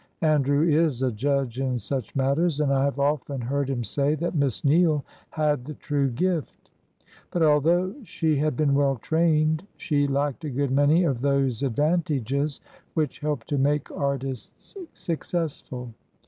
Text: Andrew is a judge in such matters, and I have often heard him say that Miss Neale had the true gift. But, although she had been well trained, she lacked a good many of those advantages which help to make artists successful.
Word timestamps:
Andrew 0.23 0.67
is 0.67 1.03
a 1.03 1.11
judge 1.11 1.59
in 1.59 1.77
such 1.77 2.15
matters, 2.15 2.59
and 2.59 2.73
I 2.73 2.85
have 2.85 2.99
often 2.99 3.39
heard 3.39 3.69
him 3.69 3.83
say 3.83 4.15
that 4.15 4.33
Miss 4.33 4.65
Neale 4.65 5.05
had 5.29 5.63
the 5.65 5.75
true 5.75 6.09
gift. 6.09 6.71
But, 7.29 7.43
although 7.43 7.93
she 8.03 8.37
had 8.37 8.57
been 8.57 8.73
well 8.73 8.95
trained, 8.95 9.67
she 9.77 10.07
lacked 10.07 10.43
a 10.43 10.49
good 10.49 10.71
many 10.71 11.03
of 11.03 11.21
those 11.21 11.61
advantages 11.61 12.61
which 12.95 13.19
help 13.19 13.43
to 13.43 13.59
make 13.59 13.91
artists 13.91 14.75
successful. 14.95 15.93